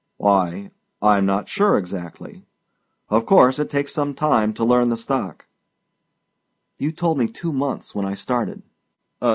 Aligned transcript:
"Why 0.17 0.71
I'm 0.99 1.27
not 1.27 1.47
sure 1.47 1.77
exactly. 1.77 2.43
Of 3.09 3.27
course 3.27 3.59
it 3.59 3.69
takes 3.69 3.93
some 3.93 4.15
time 4.15 4.51
to 4.55 4.65
learn 4.65 4.89
the 4.89 4.97
stock." 4.97 5.45
"You 6.79 6.91
told 6.91 7.19
me 7.19 7.27
two 7.27 7.53
months 7.53 7.93
when 7.93 8.05
I 8.07 8.15
started." 8.15 8.63